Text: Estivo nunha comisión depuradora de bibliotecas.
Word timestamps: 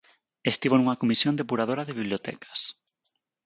Estivo 0.51 0.75
nunha 0.77 0.99
comisión 1.01 1.33
depuradora 1.39 1.83
de 1.87 1.95
bibliotecas. 1.99 2.59